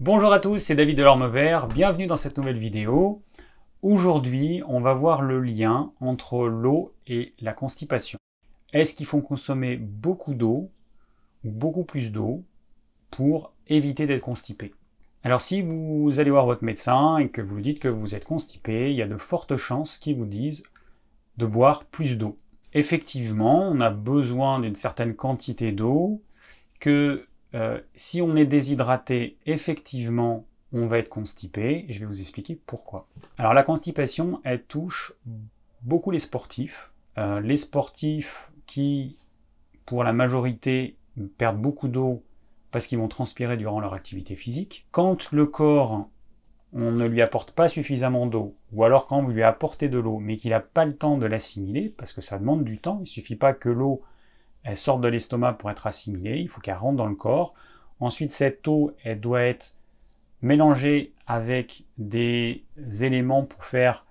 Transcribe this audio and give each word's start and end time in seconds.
Bonjour 0.00 0.32
à 0.32 0.40
tous, 0.40 0.58
c'est 0.58 0.74
David 0.74 0.98
Delorme 0.98 1.28
Vert, 1.28 1.68
bienvenue 1.68 2.08
dans 2.08 2.16
cette 2.16 2.36
nouvelle 2.36 2.58
vidéo. 2.58 3.22
Aujourd'hui, 3.80 4.60
on 4.66 4.80
va 4.80 4.92
voir 4.92 5.22
le 5.22 5.38
lien 5.40 5.92
entre 6.00 6.48
l'eau 6.48 6.92
et 7.06 7.32
la 7.38 7.52
constipation. 7.52 8.18
Est-ce 8.72 8.96
qu'il 8.96 9.06
faut 9.06 9.20
consommer 9.20 9.76
beaucoup 9.76 10.34
d'eau 10.34 10.72
ou 11.44 11.52
beaucoup 11.52 11.84
plus 11.84 12.10
d'eau 12.10 12.42
pour 13.12 13.52
éviter 13.68 14.08
d'être 14.08 14.20
constipé? 14.20 14.74
Alors 15.22 15.40
si 15.40 15.62
vous 15.62 16.18
allez 16.18 16.30
voir 16.32 16.46
votre 16.46 16.64
médecin 16.64 17.18
et 17.18 17.28
que 17.28 17.40
vous 17.40 17.54
lui 17.54 17.62
dites 17.62 17.78
que 17.78 17.86
vous 17.86 18.16
êtes 18.16 18.24
constipé, 18.24 18.90
il 18.90 18.96
y 18.96 19.02
a 19.02 19.06
de 19.06 19.16
fortes 19.16 19.56
chances 19.56 20.00
qu'il 20.00 20.16
vous 20.16 20.26
dise 20.26 20.64
de 21.36 21.46
boire 21.46 21.84
plus 21.84 22.18
d'eau. 22.18 22.36
Effectivement, 22.72 23.68
on 23.68 23.80
a 23.80 23.90
besoin 23.90 24.58
d'une 24.58 24.74
certaine 24.74 25.14
quantité 25.14 25.70
d'eau, 25.70 26.20
que 26.80 27.28
euh, 27.54 27.80
si 27.94 28.20
on 28.20 28.36
est 28.36 28.46
déshydraté, 28.46 29.38
effectivement, 29.46 30.44
on 30.72 30.86
va 30.86 30.98
être 30.98 31.08
constipé, 31.08 31.86
et 31.88 31.92
je 31.92 32.00
vais 32.00 32.06
vous 32.06 32.20
expliquer 32.20 32.60
pourquoi. 32.66 33.06
Alors 33.38 33.54
la 33.54 33.62
constipation, 33.62 34.40
elle 34.44 34.64
touche 34.64 35.12
beaucoup 35.82 36.10
les 36.10 36.18
sportifs. 36.18 36.92
Euh, 37.16 37.40
les 37.40 37.56
sportifs 37.56 38.50
qui, 38.66 39.16
pour 39.86 40.02
la 40.02 40.12
majorité, 40.12 40.96
perdent 41.38 41.60
beaucoup 41.60 41.86
d'eau 41.86 42.24
parce 42.72 42.88
qu'ils 42.88 42.98
vont 42.98 43.06
transpirer 43.06 43.56
durant 43.56 43.78
leur 43.78 43.94
activité 43.94 44.34
physique. 44.34 44.88
Quand 44.90 45.30
le 45.30 45.46
corps, 45.46 46.08
on 46.72 46.90
ne 46.90 47.06
lui 47.06 47.22
apporte 47.22 47.52
pas 47.52 47.68
suffisamment 47.68 48.26
d'eau, 48.26 48.56
ou 48.72 48.82
alors 48.82 49.06
quand 49.06 49.22
vous 49.22 49.30
lui 49.30 49.44
apportez 49.44 49.88
de 49.88 49.98
l'eau, 49.98 50.18
mais 50.18 50.36
qu'il 50.36 50.50
n'a 50.50 50.58
pas 50.58 50.84
le 50.84 50.96
temps 50.96 51.18
de 51.18 51.26
l'assimiler, 51.26 51.94
parce 51.96 52.12
que 52.12 52.20
ça 52.20 52.36
demande 52.36 52.64
du 52.64 52.78
temps, 52.78 52.96
il 52.96 53.02
ne 53.02 53.06
suffit 53.06 53.36
pas 53.36 53.52
que 53.52 53.68
l'eau 53.68 54.02
elle 54.64 54.76
sorte 54.76 55.02
de 55.02 55.08
l'estomac 55.08 55.54
pour 55.54 55.70
être 55.70 55.86
assimilée, 55.86 56.38
il 56.38 56.48
faut 56.48 56.60
qu'elle 56.60 56.76
rentre 56.76 56.96
dans 56.96 57.06
le 57.06 57.14
corps. 57.14 57.54
Ensuite, 58.00 58.30
cette 58.30 58.66
eau, 58.66 58.92
elle 59.04 59.20
doit 59.20 59.42
être 59.42 59.76
mélangée 60.42 61.12
avec 61.26 61.84
des 61.98 62.64
éléments 63.00 63.44
pour 63.44 63.64
faire 63.64 64.04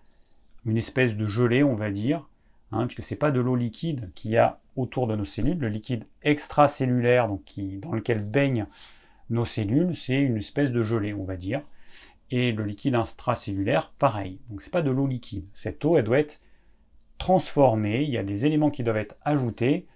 une 0.66 0.78
espèce 0.78 1.18
de 1.18 1.26
gelée, 1.26 1.64
on 1.64 1.76
va 1.76 1.92
dire, 1.92 2.30
hein, 2.72 2.88
puisque 2.88 3.04
c'est 3.04 3.18
pas 3.18 3.32
de 3.32 3.40
l'eau 3.40 3.56
liquide 3.56 4.12
qu'il 4.16 4.32
y 4.32 4.38
a 4.38 4.60
autour 4.76 5.08
de 5.08 5.16
nos 5.16 5.26
cellules. 5.26 5.60
Le 5.60 5.70
liquide 5.70 6.06
extracellulaire, 6.22 7.28
dans 7.28 7.94
lequel 7.94 8.30
baignent 8.30 8.66
nos 9.30 9.46
cellules, 9.46 9.96
c'est 9.96 10.22
une 10.22 10.38
espèce 10.38 10.72
de 10.72 10.84
gelée, 10.84 11.14
on 11.14 11.26
va 11.26 11.36
dire. 11.36 11.62
Et 12.32 12.52
le 12.52 12.64
liquide 12.64 12.96
intracellulaire, 12.96 13.92
pareil. 14.00 14.40
Donc 14.50 14.62
c'est 14.62 14.72
pas 14.72 14.82
de 14.82 14.92
l'eau 14.92 15.08
liquide. 15.08 15.46
Cette 15.54 15.84
eau, 15.86 15.98
elle 15.98 16.06
doit 16.06 16.20
être 16.20 16.42
transformée. 17.18 18.04
Il 18.04 18.10
y 18.10 18.18
a 18.18 18.24
des 18.24 18.46
éléments 18.46 18.72
qui 18.72 18.84
doivent 18.84 18.98
être 18.98 19.16
ajoutés 19.24 19.88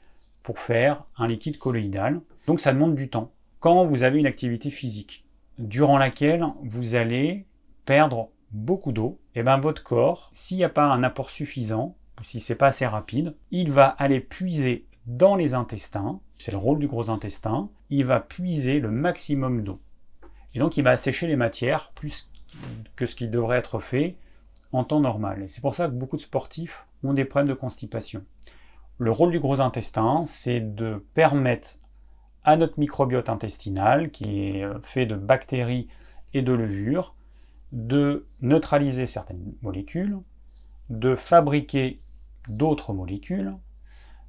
pour 0.48 0.60
faire 0.60 1.04
un 1.18 1.28
liquide 1.28 1.58
colloïdal. 1.58 2.22
Donc 2.46 2.62
ça 2.62 2.72
demande 2.72 2.96
du 2.96 3.10
temps. 3.10 3.34
Quand 3.60 3.84
vous 3.84 4.04
avez 4.04 4.18
une 4.18 4.26
activité 4.26 4.70
physique 4.70 5.26
durant 5.58 5.98
laquelle 5.98 6.46
vous 6.64 6.96
allez 6.96 7.46
perdre 7.84 8.30
beaucoup 8.52 8.94
d'eau, 8.94 9.20
et 9.36 9.42
eh 9.42 9.44
bien 9.44 9.58
votre 9.58 9.84
corps, 9.84 10.30
s'il 10.32 10.56
n'y 10.56 10.64
a 10.64 10.70
pas 10.70 10.86
un 10.86 11.04
apport 11.04 11.32
suffisant, 11.32 11.98
si 12.22 12.40
c'est 12.40 12.56
pas 12.56 12.68
assez 12.68 12.86
rapide, 12.86 13.36
il 13.52 13.74
va 13.74 13.88
aller 13.88 14.22
puiser 14.22 14.86
dans 15.06 15.36
les 15.36 15.54
intestins, 15.54 16.22
c'est 16.38 16.54
le 16.54 16.58
rôle 16.58 16.80
du 16.80 16.88
gros 16.88 17.10
intestin, 17.10 17.70
il 17.90 18.06
va 18.06 18.22
puiser 18.22 18.80
le 18.80 18.90
maximum 18.90 19.66
d'eau. 19.66 19.82
Et 20.54 20.60
donc 20.60 20.78
il 20.78 20.84
va 20.86 20.92
assécher 20.92 21.28
les 21.28 21.36
matières 21.36 21.92
plus 21.92 22.32
que 22.96 23.06
ce 23.06 23.18
qui 23.18 23.28
devrait 23.28 23.58
être 23.58 23.80
fait 23.80 24.16
en 24.72 24.86
temps 24.86 25.02
normal. 25.02 25.44
Et 25.44 25.50
c'est 25.50 25.60
pour 25.60 25.76
ça 25.76 25.88
que 25.88 25.94
beaucoup 25.94 26.16
de 26.16 26.22
sportifs 26.22 26.88
ont 27.04 27.14
des 27.14 27.26
problèmes 27.26 27.50
de 27.50 27.54
constipation. 27.54 28.24
Le 29.00 29.12
rôle 29.12 29.32
du 29.32 29.40
gros 29.40 29.62
intestin, 29.62 30.24
c'est 30.26 30.60
de 30.60 31.06
permettre 31.14 31.80
à 32.44 32.58
notre 32.58 32.80
microbiote 32.80 33.30
intestinal, 33.30 34.10
qui 34.10 34.48
est 34.48 34.64
euh, 34.64 34.80
fait 34.82 35.06
de 35.06 35.16
bactéries 35.16 35.88
et 36.34 36.42
de 36.42 36.54
levures, 36.54 37.14
de 37.72 38.26
neutraliser 38.42 39.06
certaines 39.06 39.54
molécules, 39.62 40.18
de 40.90 41.16
fabriquer 41.16 42.00
d'autres 42.48 42.94
molécules, 42.94 43.54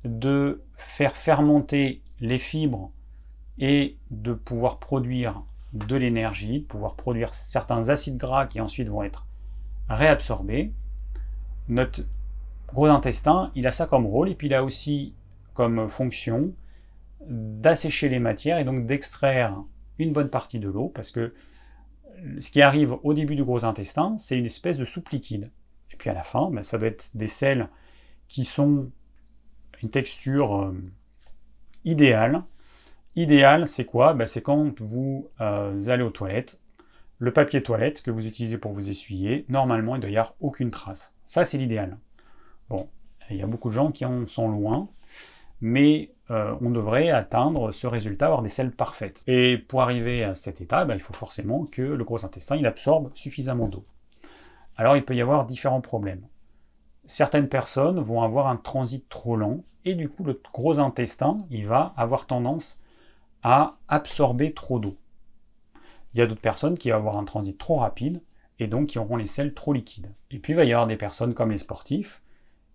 de 0.04 0.62
faire 0.76 1.16
fermenter 1.16 2.02
les 2.20 2.38
fibres 2.38 2.90
et 3.58 3.96
de 4.10 4.34
pouvoir 4.34 4.78
produire 4.78 5.42
de 5.72 5.96
l'énergie, 5.96 6.60
pouvoir 6.60 6.94
produire 6.94 7.34
certains 7.34 7.88
acides 7.88 8.16
gras 8.16 8.46
qui 8.46 8.60
ensuite 8.60 8.88
vont 8.88 9.02
être 9.02 9.26
réabsorbés. 9.88 10.72
Gros 12.72 12.86
intestin, 12.86 13.50
il 13.54 13.66
a 13.66 13.70
ça 13.70 13.86
comme 13.86 14.06
rôle, 14.06 14.28
et 14.28 14.34
puis 14.34 14.46
il 14.46 14.54
a 14.54 14.64
aussi 14.64 15.14
comme 15.54 15.88
fonction 15.88 16.54
d'assécher 17.26 18.08
les 18.08 18.20
matières 18.20 18.58
et 18.58 18.64
donc 18.64 18.86
d'extraire 18.86 19.56
une 19.98 20.12
bonne 20.12 20.30
partie 20.30 20.58
de 20.58 20.68
l'eau, 20.68 20.88
parce 20.88 21.10
que 21.10 21.34
ce 22.38 22.50
qui 22.50 22.62
arrive 22.62 22.96
au 23.02 23.14
début 23.14 23.36
du 23.36 23.44
gros 23.44 23.64
intestin, 23.64 24.16
c'est 24.18 24.38
une 24.38 24.46
espèce 24.46 24.78
de 24.78 24.84
soupe 24.84 25.08
liquide. 25.10 25.50
Et 25.92 25.96
puis 25.96 26.10
à 26.10 26.14
la 26.14 26.22
fin, 26.22 26.50
ben, 26.50 26.62
ça 26.62 26.78
doit 26.78 26.88
être 26.88 27.10
des 27.14 27.26
sels 27.26 27.68
qui 28.28 28.44
sont 28.44 28.90
une 29.82 29.90
texture 29.90 30.62
euh, 30.62 30.72
idéale. 31.84 32.42
Idéal, 33.16 33.66
c'est 33.66 33.84
quoi? 33.84 34.14
Ben, 34.14 34.26
C'est 34.26 34.42
quand 34.42 34.80
vous 34.80 35.28
euh, 35.40 35.88
allez 35.88 36.02
aux 36.02 36.10
toilettes, 36.10 36.60
le 37.18 37.32
papier 37.32 37.62
toilette 37.62 38.02
que 38.02 38.10
vous 38.10 38.26
utilisez 38.26 38.58
pour 38.58 38.72
vous 38.72 38.90
essuyer, 38.90 39.44
normalement, 39.48 39.96
il 39.96 39.98
ne 39.98 40.02
doit 40.02 40.10
y 40.10 40.16
avoir 40.16 40.34
aucune 40.40 40.70
trace. 40.70 41.16
Ça, 41.24 41.44
c'est 41.44 41.58
l'idéal. 41.58 41.98
Bon, 42.68 42.88
il 43.30 43.36
y 43.36 43.42
a 43.42 43.46
beaucoup 43.46 43.68
de 43.68 43.74
gens 43.74 43.90
qui 43.90 44.04
en 44.04 44.26
sont 44.26 44.48
loin, 44.48 44.88
mais 45.60 46.12
euh, 46.30 46.54
on 46.60 46.70
devrait 46.70 47.10
atteindre 47.10 47.72
ce 47.72 47.86
résultat, 47.86 48.26
avoir 48.26 48.42
des 48.42 48.48
selles 48.48 48.72
parfaites. 48.72 49.22
Et 49.26 49.56
pour 49.58 49.82
arriver 49.82 50.24
à 50.24 50.34
cet 50.34 50.60
état, 50.60 50.84
ben, 50.84 50.94
il 50.94 51.00
faut 51.00 51.14
forcément 51.14 51.64
que 51.64 51.82
le 51.82 52.04
gros 52.04 52.24
intestin 52.24 52.56
il 52.56 52.66
absorbe 52.66 53.10
suffisamment 53.14 53.68
d'eau. 53.68 53.84
Alors 54.76 54.96
il 54.96 55.04
peut 55.04 55.16
y 55.16 55.22
avoir 55.22 55.46
différents 55.46 55.80
problèmes. 55.80 56.26
Certaines 57.06 57.48
personnes 57.48 58.00
vont 58.00 58.22
avoir 58.22 58.48
un 58.48 58.56
transit 58.56 59.08
trop 59.08 59.36
lent, 59.36 59.64
et 59.84 59.94
du 59.94 60.08
coup 60.08 60.24
le 60.24 60.40
gros 60.52 60.78
intestin 60.78 61.38
il 61.50 61.66
va 61.66 61.94
avoir 61.96 62.26
tendance 62.26 62.82
à 63.42 63.74
absorber 63.88 64.52
trop 64.52 64.78
d'eau. 64.78 64.96
Il 66.12 66.20
y 66.20 66.22
a 66.22 66.26
d'autres 66.26 66.40
personnes 66.40 66.76
qui 66.76 66.90
vont 66.90 66.96
avoir 66.96 67.16
un 67.16 67.24
transit 67.24 67.56
trop 67.56 67.76
rapide, 67.76 68.20
et 68.58 68.66
donc 68.66 68.88
qui 68.88 68.98
auront 68.98 69.16
les 69.16 69.26
selles 69.26 69.54
trop 69.54 69.72
liquides. 69.72 70.12
Et 70.30 70.38
puis 70.38 70.52
il 70.52 70.56
va 70.56 70.64
y 70.64 70.72
avoir 70.72 70.86
des 70.86 70.96
personnes 70.96 71.32
comme 71.32 71.50
les 71.50 71.58
sportifs, 71.58 72.22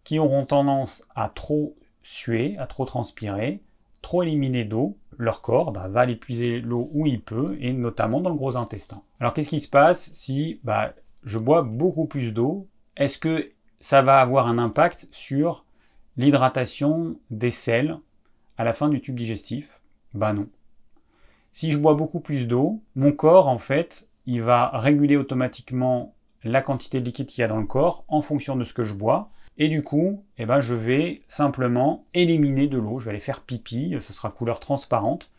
qui 0.03 0.19
auront 0.19 0.45
tendance 0.45 1.07
à 1.15 1.29
trop 1.29 1.75
suer, 2.01 2.57
à 2.57 2.67
trop 2.67 2.85
transpirer, 2.85 3.61
trop 4.01 4.23
éliminer 4.23 4.65
d'eau, 4.65 4.97
leur 5.17 5.41
corps 5.41 5.71
bah, 5.71 5.87
va 5.87 6.05
épuiser 6.05 6.59
l'eau 6.59 6.89
où 6.93 7.05
il 7.05 7.21
peut, 7.21 7.57
et 7.59 7.73
notamment 7.73 8.21
dans 8.21 8.29
le 8.29 8.35
gros 8.35 8.57
intestin. 8.57 9.01
Alors 9.19 9.33
qu'est-ce 9.33 9.49
qui 9.49 9.59
se 9.59 9.69
passe 9.69 10.11
si 10.13 10.59
bah, 10.63 10.93
je 11.23 11.39
bois 11.39 11.61
beaucoup 11.61 12.05
plus 12.05 12.33
d'eau? 12.33 12.67
Est-ce 12.97 13.17
que 13.17 13.51
ça 13.79 14.01
va 14.01 14.19
avoir 14.19 14.47
un 14.47 14.57
impact 14.57 15.07
sur 15.11 15.65
l'hydratation 16.17 17.17
des 17.31 17.49
selles 17.49 17.97
à 18.57 18.63
la 18.63 18.73
fin 18.73 18.89
du 18.89 19.01
tube 19.01 19.15
digestif? 19.15 19.81
Bah 20.13 20.33
non. 20.33 20.47
Si 21.51 21.71
je 21.71 21.77
bois 21.77 21.93
beaucoup 21.93 22.19
plus 22.19 22.47
d'eau, 22.47 22.81
mon 22.95 23.11
corps, 23.11 23.47
en 23.47 23.57
fait, 23.57 24.09
il 24.25 24.41
va 24.41 24.69
réguler 24.73 25.17
automatiquement 25.17 26.15
la 26.43 26.61
quantité 26.61 26.99
de 26.99 27.05
liquide 27.05 27.27
qu'il 27.27 27.41
y 27.41 27.45
a 27.45 27.47
dans 27.47 27.59
le 27.59 27.65
corps 27.65 28.03
en 28.07 28.21
fonction 28.21 28.55
de 28.55 28.63
ce 28.63 28.73
que 28.73 28.83
je 28.83 28.93
bois. 28.93 29.29
Et 29.57 29.69
du 29.69 29.83
coup, 29.83 30.23
eh 30.37 30.45
ben, 30.45 30.61
je 30.61 30.73
vais 30.73 31.15
simplement 31.27 32.05
éliminer 32.13 32.67
de 32.67 32.77
l'eau. 32.77 32.99
Je 32.99 33.05
vais 33.05 33.11
aller 33.11 33.19
faire 33.19 33.41
pipi, 33.41 33.95
ce 33.99 34.13
sera 34.13 34.29
couleur 34.29 34.59
transparente. 34.59 35.31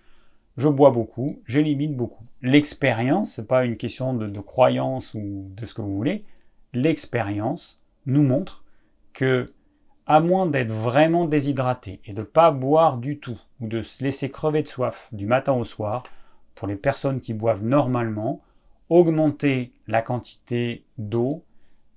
Je 0.57 0.69
bois 0.69 0.91
beaucoup, 0.91 1.41
j'élimine 1.47 1.97
beaucoup. 1.97 2.25
L'expérience, 2.41 3.33
c'est 3.33 3.49
pas 3.49 3.65
une 3.65 3.77
question 3.77 4.15
de, 4.15 4.29
de, 4.29 4.41
croyance 4.41 5.15
ou 5.15 5.51
de 5.51 5.67
ce 5.67 5.75
que 5.75 5.83
vous 5.83 5.97
voulez. 5.97 6.25
L'expérience 6.73 7.83
nous 8.07 8.23
montre 8.23 8.65
que, 9.13 9.53
à 10.07 10.21
moins 10.21 10.47
d'être 10.47 10.71
vraiment 10.71 11.25
déshydraté 11.25 12.01
et 12.05 12.13
de 12.13 12.21
ne 12.21 12.25
pas 12.25 12.53
boire 12.53 12.99
du 12.99 13.19
tout, 13.19 13.41
ou 13.61 13.67
de 13.67 13.83
se 13.83 14.05
laisser 14.05 14.31
crever 14.31 14.63
de 14.63 14.69
soif 14.69 15.09
du 15.13 15.27
matin 15.27 15.55
au 15.55 15.65
soir, 15.65 16.05
pour 16.55 16.69
les 16.69 16.77
personnes 16.77 17.21
qui 17.21 17.35
boivent 17.35 17.65
normalement, 17.65 18.41
augmenter 18.95 19.73
la 19.89 20.03
quantité 20.03 20.85
d'eau 20.99 21.45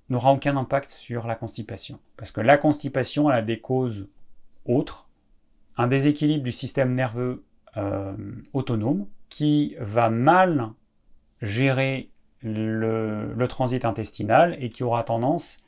n'aura 0.08 0.32
aucun 0.32 0.56
impact 0.56 0.90
sur 0.90 1.28
la 1.28 1.36
constipation. 1.36 2.00
Parce 2.16 2.32
que 2.32 2.40
la 2.40 2.58
constipation, 2.58 3.28
a 3.28 3.40
des 3.40 3.60
causes 3.60 4.08
autres. 4.66 5.08
Un 5.76 5.86
déséquilibre 5.86 6.42
du 6.42 6.50
système 6.50 6.90
nerveux 6.90 7.44
euh, 7.76 8.16
autonome 8.52 9.06
qui 9.28 9.76
va 9.78 10.10
mal 10.10 10.72
gérer 11.40 12.10
le, 12.42 13.46
transit 13.48 13.84
intestinal 13.84 14.56
et 14.58 14.68
qui 14.68 14.82
aura 14.82 15.04
tendance 15.04 15.64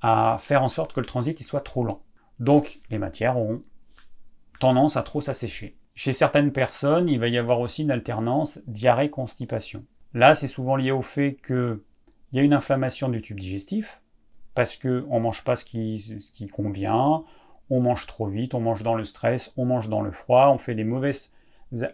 à 0.00 0.38
faire 0.40 0.64
en 0.64 0.68
sorte 0.68 0.92
que 0.92 1.00
le 1.00 1.06
transit 1.06 1.40
soit 1.40 1.60
trop 1.60 1.84
lent. 1.84 2.02
Donc 2.40 2.80
les 2.90 2.98
matières 2.98 3.38
auront 3.38 3.58
tendance 4.58 4.96
à 4.96 5.04
trop 5.04 5.20
s'assécher. 5.20 5.76
Chez 5.94 6.12
certaines 6.12 6.50
personnes, 6.50 7.08
il 7.08 7.20
va 7.20 7.28
y 7.28 7.38
avoir 7.38 7.60
aussi 7.60 7.82
une 7.82 7.92
alternance 7.92 8.60
diarrhée-constipation. 8.66 9.84
Là, 10.14 10.34
c'est 10.34 10.46
souvent 10.46 10.76
lié 10.76 10.92
au 10.92 11.02
fait 11.02 11.36
qu'il 11.44 11.80
y 12.32 12.38
a 12.38 12.42
une 12.42 12.54
inflammation 12.54 13.08
du 13.08 13.20
tube 13.20 13.38
digestif, 13.38 14.00
parce 14.54 14.76
qu'on 14.76 14.88
ne 14.88 15.20
mange 15.20 15.42
pas 15.44 15.56
ce 15.56 15.64
qui, 15.64 16.46
convient, 16.52 17.24
on 17.70 17.80
mange 17.80 18.06
trop 18.06 18.26
vite, 18.26 18.54
on 18.54 18.60
mange 18.60 18.84
dans 18.84 18.94
le 18.94 19.04
stress, 19.04 19.52
on 19.56 19.64
mange 19.64 19.88
dans 19.88 20.02
le 20.02 20.12
froid, 20.12 20.50
on 20.54 20.58
fait 20.58 20.76
des 20.76 20.84
mauvaises 20.84 21.32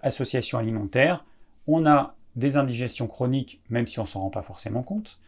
associations 0.03 0.59
alimentaires, 0.59 1.25
on 1.67 1.87
a 1.87 2.15
des 2.37 2.57
indigestions 2.59 3.07
chroniques, 3.07 3.61
même 3.71 3.87
si 3.87 3.99
on 3.99 4.03
ne 4.03 4.09
s'en 4.09 4.21
rend 4.21 4.31
pas 4.31 4.43
forcément 4.43 4.83
compte. 4.83 5.19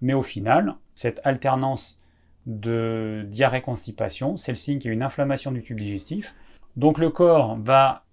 Mais 0.00 0.12
au 0.12 0.22
final, 0.22 0.74
cette 0.94 1.20
alternance 1.24 2.00
de 2.46 3.24
diarrhée-constipation, 3.28 4.36
c'est 4.36 4.52
le 4.52 4.56
signe 4.56 4.78
qu'il 4.80 4.88
y 4.88 4.90
a 4.90 4.94
une 4.94 5.04
inflammation 5.04 5.52
du 5.52 5.62
tube 5.62 5.78
digestif. 5.78 6.34
Donc 6.76 6.98
le 6.98 7.10
corps 7.10 7.56
va 7.60 8.04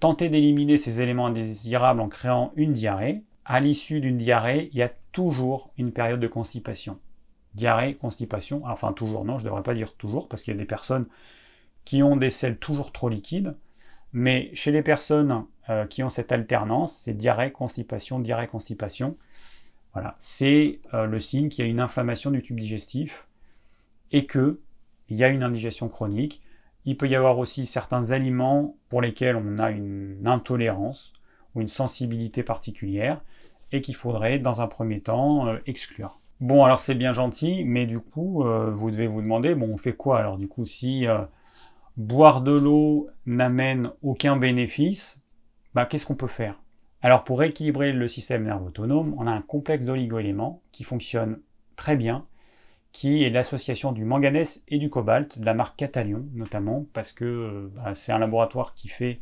tenter 0.00 0.30
d'éliminer 0.30 0.78
ces 0.78 1.02
éléments 1.02 1.26
indésirables 1.26 2.00
en 2.00 2.08
créant 2.08 2.52
une 2.56 2.72
diarrhée. 2.72 3.22
À 3.48 3.60
l'issue 3.60 4.00
d'une 4.00 4.18
diarrhée, 4.18 4.70
il 4.72 4.78
y 4.78 4.82
a 4.82 4.90
toujours 5.12 5.70
une 5.78 5.92
période 5.92 6.18
de 6.18 6.26
constipation. 6.26 6.98
Diarrhée, 7.54 7.94
constipation, 7.94 8.62
enfin 8.66 8.92
toujours 8.92 9.24
non, 9.24 9.38
je 9.38 9.44
ne 9.44 9.50
devrais 9.50 9.62
pas 9.62 9.74
dire 9.74 9.94
toujours, 9.94 10.28
parce 10.28 10.42
qu'il 10.42 10.52
y 10.52 10.56
a 10.56 10.58
des 10.58 10.66
personnes 10.66 11.06
qui 11.84 12.02
ont 12.02 12.16
des 12.16 12.30
selles 12.30 12.58
toujours 12.58 12.90
trop 12.90 13.08
liquides, 13.08 13.56
mais 14.12 14.50
chez 14.52 14.72
les 14.72 14.82
personnes 14.82 15.44
euh, 15.70 15.86
qui 15.86 16.02
ont 16.02 16.10
cette 16.10 16.32
alternance, 16.32 16.98
c'est 16.98 17.14
diarrhée, 17.14 17.52
constipation, 17.52 18.18
diarrhée, 18.18 18.48
constipation. 18.48 19.16
Voilà, 19.92 20.14
c'est 20.18 20.80
euh, 20.92 21.06
le 21.06 21.20
signe 21.20 21.48
qu'il 21.48 21.64
y 21.64 21.68
a 21.68 21.70
une 21.70 21.80
inflammation 21.80 22.32
du 22.32 22.42
tube 22.42 22.58
digestif 22.58 23.28
et 24.10 24.26
qu'il 24.26 24.56
y 25.10 25.22
a 25.22 25.28
une 25.28 25.44
indigestion 25.44 25.88
chronique. 25.88 26.42
Il 26.84 26.96
peut 26.96 27.08
y 27.08 27.14
avoir 27.14 27.38
aussi 27.38 27.64
certains 27.64 28.10
aliments 28.10 28.76
pour 28.88 29.00
lesquels 29.00 29.36
on 29.36 29.58
a 29.58 29.70
une 29.70 30.26
intolérance 30.26 31.12
ou 31.54 31.60
une 31.60 31.68
sensibilité 31.68 32.42
particulière 32.42 33.20
et 33.72 33.80
qu'il 33.80 33.94
faudrait 33.94 34.38
dans 34.38 34.60
un 34.60 34.66
premier 34.66 35.00
temps 35.00 35.46
euh, 35.48 35.58
exclure. 35.66 36.20
Bon, 36.40 36.64
alors 36.64 36.80
c'est 36.80 36.94
bien 36.94 37.12
gentil, 37.12 37.64
mais 37.64 37.86
du 37.86 37.98
coup, 37.98 38.44
vous 38.44 38.90
devez 38.90 39.06
vous 39.06 39.22
demander, 39.22 39.54
bon, 39.54 39.70
on 39.72 39.78
fait 39.78 39.94
quoi 39.94 40.18
alors 40.18 40.36
du 40.36 40.48
coup 40.48 40.66
si 40.66 41.06
boire 41.96 42.42
de 42.42 42.52
l'eau 42.52 43.08
n'amène 43.24 43.90
aucun 44.02 44.36
bénéfice, 44.36 45.24
bah, 45.74 45.86
qu'est-ce 45.86 46.06
qu'on 46.06 46.14
peut 46.14 46.26
faire? 46.26 46.60
Alors 47.02 47.24
pour 47.24 47.42
équilibrer 47.42 47.92
le 47.92 48.08
système 48.08 48.44
nerveux 48.44 48.66
autonome, 48.66 49.14
on 49.18 49.26
a 49.26 49.30
un 49.30 49.42
complexe 49.42 49.84
d'oligo-éléments 49.84 50.62
qui 50.72 50.84
fonctionne 50.84 51.40
très 51.76 51.96
bien, 51.96 52.26
qui 52.92 53.24
est 53.24 53.30
l'association 53.30 53.92
du 53.92 54.04
manganèse 54.04 54.64
et 54.68 54.78
du 54.78 54.90
cobalt, 54.90 55.38
de 55.38 55.44
la 55.44 55.54
marque 55.54 55.76
Catalion 55.76 56.26
notamment, 56.34 56.86
parce 56.92 57.12
que 57.12 57.24
euh, 57.24 57.72
bah, 57.74 57.94
c'est 57.94 58.12
un 58.12 58.18
laboratoire 58.18 58.74
qui 58.74 58.88
fait 58.88 59.20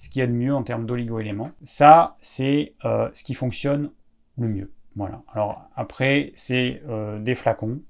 ce 0.00 0.10
qu'il 0.10 0.20
y 0.20 0.22
a 0.22 0.26
de 0.26 0.32
mieux 0.32 0.54
en 0.54 0.64
termes 0.64 0.86
d'oligo-éléments. 0.86 1.50
Ça, 1.62 2.16
c'est 2.20 2.74
euh, 2.84 3.08
ce 3.12 3.22
qui 3.22 3.34
fonctionne 3.34 3.90
le 4.38 4.48
mieux. 4.48 4.72
Voilà. 4.96 5.22
Alors 5.32 5.62
après, 5.76 6.32
c'est 6.34 6.82
euh, 6.88 7.20
des 7.20 7.36
flacons 7.36 7.80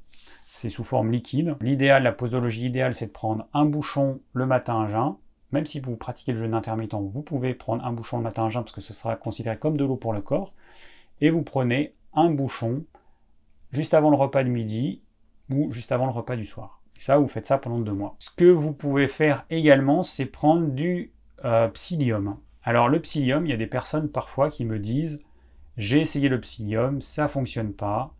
c'est 0.50 0.68
sous 0.68 0.84
forme 0.84 1.12
liquide. 1.12 1.56
L'idéal, 1.60 2.02
la 2.02 2.12
posologie 2.12 2.66
idéale, 2.66 2.94
c'est 2.94 3.06
de 3.06 3.12
prendre 3.12 3.46
un 3.54 3.64
bouchon 3.64 4.20
le 4.32 4.46
matin 4.46 4.82
à 4.82 4.88
jeun. 4.88 5.14
Même 5.52 5.64
si 5.64 5.80
vous 5.80 5.96
pratiquez 5.96 6.32
le 6.32 6.38
jeûne 6.38 6.54
intermittent, 6.54 6.94
vous 6.94 7.22
pouvez 7.22 7.54
prendre 7.54 7.84
un 7.84 7.92
bouchon 7.92 8.16
le 8.16 8.24
matin 8.24 8.46
à 8.46 8.48
jeun 8.48 8.62
parce 8.62 8.74
que 8.74 8.80
ce 8.80 8.92
sera 8.92 9.16
considéré 9.16 9.56
comme 9.56 9.76
de 9.76 9.84
l'eau 9.84 9.96
pour 9.96 10.12
le 10.12 10.20
corps. 10.20 10.52
Et 11.20 11.30
vous 11.30 11.42
prenez 11.42 11.94
un 12.14 12.30
bouchon 12.30 12.84
juste 13.70 13.94
avant 13.94 14.10
le 14.10 14.16
repas 14.16 14.42
de 14.42 14.48
midi 14.48 15.02
ou 15.50 15.72
juste 15.72 15.92
avant 15.92 16.06
le 16.06 16.12
repas 16.12 16.34
du 16.34 16.44
soir. 16.44 16.82
Ça, 16.98 17.16
vous 17.18 17.28
faites 17.28 17.46
ça 17.46 17.58
pendant 17.58 17.78
deux 17.78 17.92
mois. 17.92 18.16
Ce 18.18 18.30
que 18.30 18.44
vous 18.50 18.72
pouvez 18.72 19.06
faire 19.06 19.46
également, 19.50 20.02
c'est 20.02 20.26
prendre 20.26 20.66
du 20.66 21.12
euh, 21.44 21.68
psyllium. 21.68 22.38
Alors 22.62 22.88
le 22.88 23.00
psyllium, 23.00 23.46
il 23.46 23.50
y 23.50 23.54
a 23.54 23.58
des 23.58 23.66
personnes 23.66 24.10
parfois 24.10 24.50
qui 24.50 24.64
me 24.64 24.78
disent 24.78 25.20
j'ai 25.76 26.00
essayé 26.00 26.28
le 26.28 26.40
psyllium, 26.40 27.00
ça 27.00 27.28
fonctionne 27.28 27.72
pas. 27.72 28.14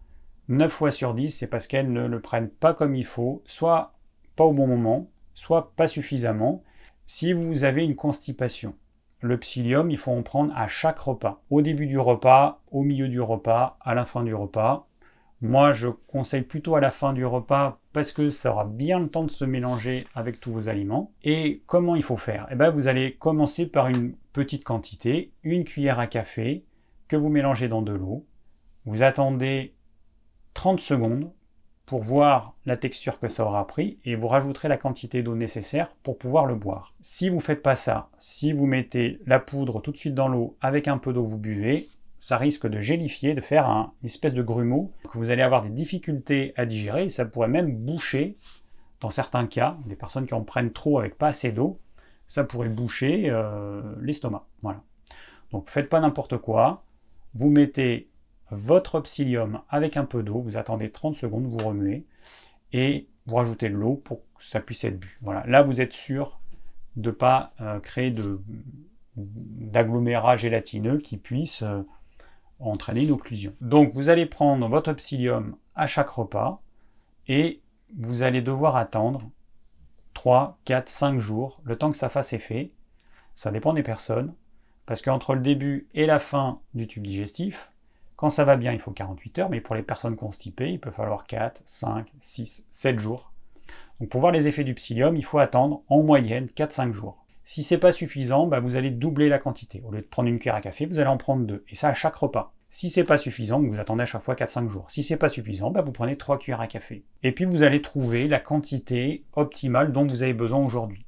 9 0.49 0.73
fois 0.73 0.91
sur 0.91 1.15
10, 1.15 1.31
c'est 1.31 1.47
parce 1.47 1.67
qu'elles 1.67 1.93
ne 1.93 2.07
le 2.07 2.21
prennent 2.21 2.49
pas 2.49 2.75
comme 2.75 2.95
il 2.95 3.05
faut, 3.05 3.43
soit 3.45 3.95
pas 4.35 4.45
au 4.45 4.53
bon 4.53 4.67
moment, 4.67 5.11
soit 5.35 5.73
pas 5.77 5.87
suffisamment. 5.87 6.63
Si 7.07 7.33
vous 7.33 7.65
avez 7.65 7.85
une 7.85 7.97
constipation, 7.97 8.75
le 9.21 9.39
psyllium, 9.39 9.91
il 9.91 9.99
faut 9.99 10.13
en 10.13 10.23
prendre 10.23 10.57
à 10.57 10.67
chaque 10.67 10.99
repas. 10.99 11.43
Au 11.51 11.61
début 11.61 11.87
du 11.87 11.99
repas, 11.99 12.63
au 12.71 12.83
milieu 12.83 13.09
du 13.09 13.21
repas, 13.21 13.77
à 13.81 13.95
la 13.95 14.05
fin 14.05 14.23
du 14.23 14.35
repas. 14.35 14.87
Moi, 15.43 15.73
je 15.73 15.89
conseille 15.89 16.43
plutôt 16.43 16.77
à 16.77 16.81
la 16.81 16.91
fin 16.91 17.15
du 17.15 17.25
repas 17.25 17.81
parce 17.93 18.13
que 18.13 18.31
ça 18.31 18.53
aura 18.53 18.67
bien 18.67 19.01
le 19.01 19.09
temps 19.09 19.25
de 19.25 19.31
se 19.31 19.45
mélanger 19.47 20.07
avec 20.15 20.39
tous 20.39 20.53
vos 20.53 20.69
aliments. 20.69 21.13
Et 21.23 21.63
comment 21.67 21.97
il 21.97 22.03
faut 22.03 22.19
faire? 22.19 22.47
Eh 22.51 22.57
bien, 22.57 22.71
vous 22.71 22.89
allez 22.89 23.15
commencer 23.15 23.67
par 23.67 23.89
une 23.89 24.15
petite 24.33 24.65
quantité, 24.65 25.33
une 25.43 25.65
cuillère 25.65 25.99
à 25.99 26.07
café 26.07 26.65
que 27.09 27.17
vous 27.17 27.31
mélangez 27.31 27.69
dans 27.69 27.83
de 27.83 27.93
l'eau. 27.93 28.27
Vous 28.85 29.03
attendez 29.03 29.75
30 30.55 30.79
secondes 30.79 31.33
pour 31.87 32.03
voir 32.03 32.55
la 32.67 32.77
texture 32.77 33.19
que 33.19 33.27
ça 33.29 33.45
aura 33.45 33.67
pris 33.67 33.99
et 34.05 34.15
vous 34.15 34.29
rajouterez 34.29 34.69
la 34.69 34.77
quantité 34.77 35.23
d'eau 35.23 35.35
nécessaire 35.35 35.91
pour 36.03 36.19
pouvoir 36.19 36.47
le 36.47 36.55
boire. 36.55 36.95
Si 37.01 37.29
vous 37.29 37.37
ne 37.37 37.41
faites 37.41 37.63
pas 37.63 37.75
ça, 37.75 38.11
si 38.17 38.53
vous 38.53 38.67
mettez 38.67 39.19
la 39.27 39.41
poudre 39.41 39.81
tout 39.81 39.91
de 39.91 39.97
suite 39.97 40.15
dans 40.15 40.29
l'eau 40.29 40.57
avec 40.61 40.87
un 40.87 40.99
peu 40.99 41.13
d'eau 41.13 41.25
vous 41.25 41.39
buvez, 41.39 41.89
ça 42.21 42.37
risque 42.37 42.69
de 42.69 42.79
gélifier, 42.79 43.35
de 43.35 43.41
faire 43.41 43.69
un, 43.69 43.93
espèce 44.05 44.35
de 44.35 44.43
grumeau 44.43 44.91
que 45.11 45.19
vous 45.19 45.31
allez 45.31 45.43
avoir 45.43 45.63
des 45.63 45.71
difficultés 45.71 46.53
à 46.57 46.67
digérer 46.67 47.05
et 47.05 47.09
ça 47.09 47.25
pourrait 47.25 47.49
même 47.49 47.77
boucher 47.77 48.37
dans 49.01 49.11
certains 49.11 49.47
cas, 49.47 49.79
des 49.87 49.97
personnes 49.97 50.27
qui 50.27 50.35
en 50.35 50.43
prennent 50.43 50.73
trop 50.73 50.99
avec 50.99 51.17
pas 51.17 51.29
assez 51.29 51.53
d'eau, 51.53 51.81
ça 52.27 52.45
pourrait 52.45 52.69
boucher 52.69 53.31
euh, 53.31 53.81
l'estomac. 54.03 54.47
Voilà. 54.61 54.83
Donc 55.51 55.71
faites 55.71 55.89
pas 55.89 56.01
n'importe 56.01 56.37
quoi. 56.37 56.85
Vous 57.35 57.49
mettez 57.49 58.11
votre 58.51 59.01
psyllium 59.01 59.63
avec 59.69 59.97
un 59.97 60.05
peu 60.05 60.23
d'eau, 60.23 60.41
vous 60.41 60.57
attendez 60.57 60.91
30 60.91 61.15
secondes, 61.15 61.47
vous 61.47 61.67
remuez, 61.67 62.05
et 62.73 63.09
vous 63.27 63.37
rajoutez 63.37 63.69
de 63.69 63.75
l'eau 63.75 63.95
pour 63.97 64.19
que 64.19 64.45
ça 64.45 64.61
puisse 64.61 64.85
être 64.85 64.99
bu. 64.99 65.19
Voilà. 65.23 65.45
Là, 65.47 65.63
vous 65.63 65.81
êtes 65.81 65.93
sûr 65.93 66.41
de 66.97 67.11
ne 67.11 67.15
pas 67.15 67.55
euh, 67.61 67.81
créer 67.81 68.15
d'agglomérat 69.17 70.37
gélatineux 70.37 70.99
qui 70.99 71.17
puisse 71.17 71.63
euh, 71.63 71.83
entraîner 72.61 73.05
une 73.05 73.13
occlusion. 73.13 73.55
Donc, 73.61 73.93
vous 73.95 74.09
allez 74.09 74.27
prendre 74.27 74.69
votre 74.69 74.93
psyllium 74.93 75.57
à 75.75 75.87
chaque 75.87 76.11
repas, 76.11 76.61
et 77.29 77.61
vous 77.99 78.23
allez 78.23 78.43
devoir 78.43 78.77
attendre 78.77 79.23
3, 80.15 80.59
4, 80.65 80.89
5 80.89 81.19
jours, 81.19 81.61
le 81.65 81.77
temps 81.77 81.91
que 81.91 81.97
ça 81.97 82.09
fasse 82.09 82.33
effet. 82.33 82.71
Ça 83.35 83.51
dépend 83.51 83.73
des 83.73 83.83
personnes, 83.83 84.35
parce 84.87 85.03
qu'entre 85.03 85.35
le 85.35 85.41
début 85.41 85.89
et 85.95 86.07
la 86.07 86.19
fin 86.19 86.61
du 86.75 86.87
tube 86.87 87.07
digestif, 87.07 87.73
quand 88.17 88.29
ça 88.29 88.45
va 88.45 88.57
bien, 88.57 88.73
il 88.73 88.79
faut 88.79 88.91
48 88.91 89.39
heures, 89.39 89.49
mais 89.49 89.63
pour 89.63 89.75
les 89.75 89.83
personnes 89.83 90.17
constipées, 90.17 90.73
il 90.73 90.81
peut 90.81 90.91
falloir 90.91 91.25
4, 91.25 91.63
5, 91.65 92.13
6, 92.19 92.67
7 92.69 92.99
jours. 92.99 93.33
Donc 93.99 94.11
pour 94.11 94.21
voir 94.21 94.33
les 94.33 94.47
effets 94.47 94.65
du 94.65 94.75
psyllium, 94.75 95.17
il 95.17 95.25
faut 95.25 95.39
attendre 95.39 95.83
en 95.89 96.03
moyenne 96.03 96.47
4-5 96.47 96.93
jours. 96.93 97.25
Si 97.45 97.63
c'est 97.63 97.79
pas 97.79 97.93
suffisant, 97.93 98.47
bah, 98.47 98.61
vous 98.61 98.77
allez 98.77 98.91
doubler 98.91 99.29
la 99.29 99.39
quantité. 99.39 99.83
Au 99.85 99.91
lieu 99.91 100.01
de 100.01 100.07
prendre 100.07 100.29
une 100.29 100.39
cuillère 100.39 100.55
à 100.55 100.61
café, 100.61 100.87
vous 100.87 100.99
allez 100.99 101.09
en 101.09 101.17
prendre 101.17 101.45
deux. 101.45 101.65
Et 101.69 101.75
ça 101.75 101.89
à 101.89 101.95
chaque 101.95 102.17
repas. 102.17 102.53
Si 102.73 102.89
c'est 102.89 103.05
pas 103.05 103.17
suffisant, 103.17 103.61
vous 103.61 103.81
attendez 103.81 104.03
à 104.03 104.07
chaque 104.07 104.23
fois 104.23 104.37
4-5 104.37 104.69
jours. 104.69 104.91
Si 104.91 105.03
c'est 105.03 105.17
pas 105.17 105.29
suffisant, 105.29 105.71
bah, 105.71 105.83
vous 105.83 105.91
prenez 105.91 106.17
3 106.17 106.39
cuillères 106.39 106.61
à 106.61 106.69
café. 106.69 107.05
Et 107.23 107.33
puis 107.33 107.45
vous 107.45 107.65
allez 107.65 107.83
trouver 107.83 108.29
la 108.29 108.39
quantité 108.39 109.25
optimale 109.33 109.91
dont 109.91 110.07
vous 110.07 110.23
avez 110.23 110.35
besoin 110.35 110.65
aujourd'hui. 110.65 111.07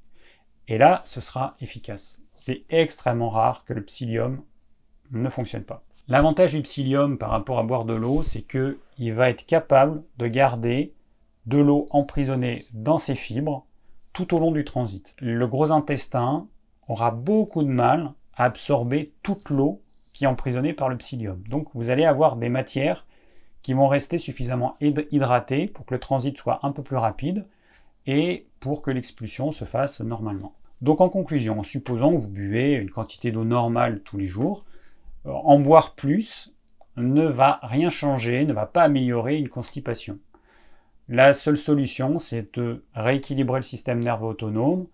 Et 0.67 0.79
là, 0.79 1.01
ce 1.05 1.21
sera 1.21 1.57
efficace. 1.61 2.23
C'est 2.35 2.65
extrêmement 2.71 3.31
rare 3.31 3.65
que 3.65 3.73
le 3.73 3.85
psyllium 3.85 4.43
ne 5.13 5.29
fonctionne 5.29 5.65
pas. 5.65 5.83
L'avantage 6.09 6.55
du 6.55 6.63
psyllium 6.63 7.17
par 7.17 7.31
rapport 7.31 7.61
à 7.61 7.63
boire 7.63 7.85
de 7.85 7.95
l'eau, 7.95 8.25
c'est 8.25 8.43
qu'il 8.43 9.15
va 9.15 9.31
être 9.31 9.47
capable 9.47 10.03
de 10.19 10.27
garder 10.27 10.95
de 11.47 11.59
l'eau 11.59 11.87
emprisonnée 11.91 12.61
dans 12.75 12.99
ses 12.99 13.15
fibres 13.15 13.67
tout 14.13 14.35
au 14.35 14.39
long 14.39 14.53
du 14.53 14.65
transit. 14.65 15.15
Le 15.21 15.47
gros 15.47 15.73
intestin 15.73 16.47
aura 16.89 17.11
beaucoup 17.11 17.63
de 17.63 17.69
mal 17.69 18.13
à 18.35 18.45
absorber 18.45 19.13
toute 19.23 19.51
l'eau 19.51 19.83
qui 20.13 20.25
est 20.25 20.29
emprisonnée 20.29 20.73
par 20.73 20.89
le 20.89 20.97
psyllium. 20.97 21.43
Donc 21.49 21.69
vous 21.75 21.91
allez 21.91 22.05
avoir 22.05 22.37
des 22.37 22.49
matières 22.49 23.07
qui 23.63 23.73
vont 23.75 23.89
rester 23.89 24.19
suffisamment 24.19 24.75
hydratées 24.81 25.69
pour 25.69 25.87
que 25.87 25.95
le 25.95 26.01
transit 26.01 26.37
soit 26.37 26.61
un 26.63 26.73
peu 26.73 26.83
plus 26.83 26.97
rapide 26.97 27.47
et 28.07 28.47
pour 28.61 28.83
que 28.83 28.91
l'expulsion 28.91 29.53
se 29.53 29.65
fasse 29.65 30.01
normalement. 30.01 30.55
Donc 30.81 31.01
en 31.01 31.09
conclusion, 31.09 31.61
en 31.61 31.63
supposant 31.63 32.13
que 32.13 32.21
vous 32.23 32.29
buvez 32.29 32.73
une 32.73 32.91
quantité 32.91 33.31
d'eau 33.31 33.45
normale 33.45 34.01
tous 34.01 34.19
les 34.19 34.27
jours, 34.27 34.65
en 35.25 35.61
boire 35.61 35.95
plus 35.95 36.53
ne 36.97 37.25
va 37.25 37.61
rien 37.63 37.89
changer, 37.89 38.45
ne 38.45 38.53
va 38.53 38.67
pas 38.67 38.83
améliorer 38.83 39.39
une 39.39 39.49
constipation. 39.49 40.19
La 41.09 41.35
seule 41.35 41.57
solution, 41.57 42.19
c'est 42.19 42.59
de 42.59 42.85
rééquilibrer 42.95 43.59
le 43.59 43.65
système 43.65 44.03
nerveux 44.03 44.29
autonome 44.29 44.87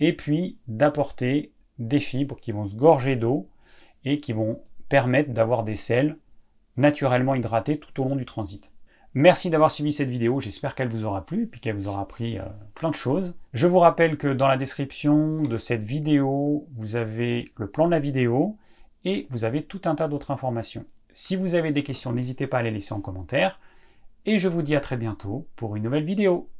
et 0.00 0.14
puis 0.14 0.58
d'apporter 0.68 1.52
des 1.78 2.00
fibres 2.00 2.36
qui 2.36 2.52
vont 2.52 2.66
se 2.66 2.76
gorger 2.76 3.16
d'eau 3.16 3.48
et 4.04 4.20
qui 4.20 4.32
vont 4.32 4.60
permettre 4.88 5.32
d'avoir 5.32 5.64
des 5.64 5.74
selles 5.74 6.16
naturellement 6.76 7.34
hydratées 7.34 7.78
tout 7.78 8.02
au 8.02 8.08
long 8.08 8.16
du 8.16 8.26
transit. 8.26 8.72
Merci 9.14 9.48
d'avoir 9.48 9.70
suivi 9.70 9.92
cette 9.92 10.10
vidéo, 10.10 10.40
j'espère 10.40 10.74
qu'elle 10.74 10.90
vous 10.90 11.06
aura 11.06 11.24
plu 11.24 11.48
et 11.54 11.58
qu'elle 11.58 11.76
vous 11.76 11.88
aura 11.88 12.02
appris 12.02 12.38
euh, 12.38 12.42
plein 12.74 12.90
de 12.90 12.94
choses. 12.94 13.34
Je 13.54 13.66
vous 13.66 13.78
rappelle 13.78 14.18
que 14.18 14.28
dans 14.28 14.46
la 14.46 14.58
description 14.58 15.42
de 15.42 15.56
cette 15.56 15.82
vidéo, 15.82 16.66
vous 16.74 16.96
avez 16.96 17.46
le 17.56 17.66
plan 17.66 17.86
de 17.86 17.92
la 17.92 17.98
vidéo, 17.98 18.58
et 19.06 19.26
vous 19.30 19.44
avez 19.44 19.62
tout 19.62 19.80
un 19.84 19.94
tas 19.94 20.08
d'autres 20.08 20.32
informations. 20.32 20.84
Si 21.12 21.36
vous 21.36 21.54
avez 21.54 21.72
des 21.72 21.84
questions, 21.84 22.12
n'hésitez 22.12 22.46
pas 22.46 22.58
à 22.58 22.62
les 22.62 22.72
laisser 22.72 22.92
en 22.92 23.00
commentaire, 23.00 23.60
et 24.26 24.38
je 24.38 24.48
vous 24.48 24.62
dis 24.62 24.76
à 24.76 24.80
très 24.80 24.96
bientôt 24.96 25.46
pour 25.56 25.76
une 25.76 25.84
nouvelle 25.84 26.04
vidéo. 26.04 26.50